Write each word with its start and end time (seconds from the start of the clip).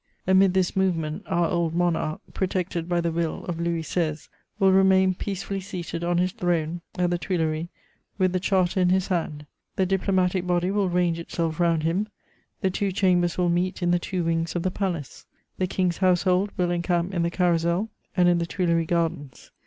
Amid 0.25 0.55
this 0.55 0.75
movement, 0.75 1.21
our 1.27 1.47
old 1.47 1.75
Monarch, 1.75 2.19
protected 2.33 2.89
by 2.89 3.01
the 3.01 3.11
will 3.11 3.45
of 3.45 3.59
Louis 3.59 3.83
XVI., 3.83 4.29
will 4.57 4.71
remain 4.71 5.13
peacefully 5.13 5.59
seated 5.59 6.03
on 6.03 6.17
his 6.17 6.31
throne 6.31 6.81
at 6.97 7.11
the 7.11 7.19
Tuileries, 7.19 7.67
with 8.17 8.33
the 8.33 8.39
Charter 8.39 8.79
in 8.79 8.89
his 8.89 9.09
hand; 9.09 9.45
the 9.75 9.85
diplomatic 9.85 10.47
body 10.47 10.71
will 10.71 10.89
range 10.89 11.19
itself 11.19 11.59
round 11.59 11.83
him; 11.83 12.07
the 12.61 12.71
two 12.71 12.91
Chambers 12.91 13.37
will 13.37 13.49
meet 13.49 13.83
in 13.83 13.91
the 13.91 13.99
two 13.99 14.23
wings 14.23 14.55
of 14.55 14.63
the 14.63 14.71
Palace; 14.71 15.27
the 15.59 15.67
King's 15.67 15.97
Household 15.99 16.51
will 16.57 16.71
encamp 16.71 17.13
in 17.13 17.21
the 17.21 17.29
Carrousel 17.29 17.87
and 18.17 18.27
in 18.27 18.39
the 18.39 18.47
Tuileries 18.47 18.87
Gardens. 18.87 19.51